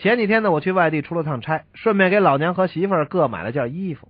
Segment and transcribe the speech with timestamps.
[0.00, 4.08] 前几天呢，我去外地出了趟差，顺便给老娘和媳妇儿各买了件衣服，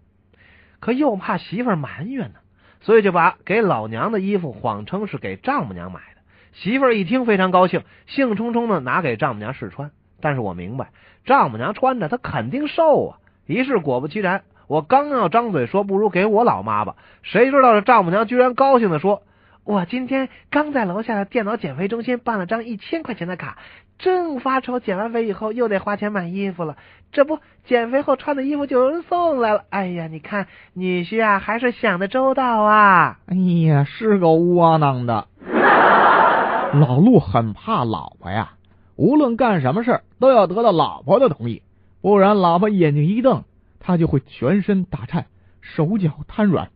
[0.78, 2.38] 可又怕媳妇儿埋怨呢，
[2.80, 6.20] 所以就把给老娘的衣服谎称是给丈母娘买的。
[6.52, 9.90] 媳妇儿一听非常高兴，兴冲冲的拿给丈母娘试穿。
[10.20, 10.90] 但是我明白，
[11.24, 13.18] 丈母娘穿着她肯定瘦啊。
[13.46, 19.24] 于是果不其然，我刚要张嘴说不如给我老妈吧，谁知道这丈母娘居然高兴的说。
[19.70, 23.56] 我今天刚在楼下的电脑减肥中心办了张一千块钱的卡，
[24.00, 26.76] 正发愁减完肥以后又得花钱买衣服了。
[27.12, 29.62] 这不，减肥后穿的衣服就有人送来了。
[29.70, 33.20] 哎呀，你看女婿啊，还是想的周到啊！
[33.26, 35.28] 哎呀，是个窝囊的。
[36.74, 38.54] 老陆很怕老婆呀，
[38.96, 41.62] 无论干什么事都要得到老婆的同意，
[42.02, 43.44] 不然老婆眼睛一瞪，
[43.78, 45.26] 他就会全身打颤，
[45.60, 46.70] 手脚瘫软。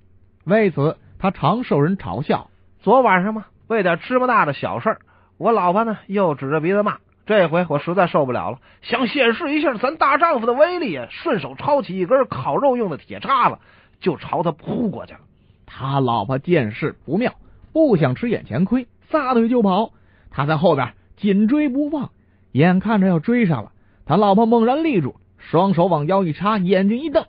[0.44, 2.50] 为此，他常受人嘲笑。
[2.84, 4.98] 昨晚上嘛，为点芝麻大的小事儿，
[5.38, 6.98] 我老婆呢又指着鼻子骂。
[7.24, 13.56] 这回我实在受不了了，想显示一下咱大丈夫的威力啊，顺手抄起一根烤肉用的铁叉子，
[14.00, 15.20] 就朝他扑过去了。
[15.64, 17.32] 他老婆见势不妙，
[17.72, 19.92] 不想吃眼前亏，撒腿就跑。
[20.30, 22.10] 他在后边紧追不放，
[22.52, 23.72] 眼看着要追上了，
[24.04, 27.24] 他老婆猛然立住，双手往腰一插，眼睛一瞪：“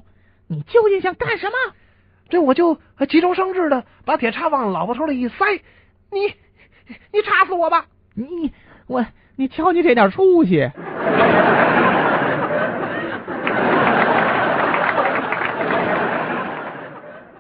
[0.47, 1.53] 你究竟想干什么？”
[2.29, 5.35] 这我就急中生智的把铁叉往老婆手里一塞，
[6.11, 6.21] 你
[7.11, 7.85] 你插死我吧！
[8.13, 8.51] 你
[8.87, 10.71] 我你瞧你这点出息！